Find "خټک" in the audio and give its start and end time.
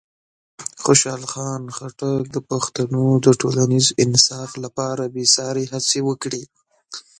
1.75-2.23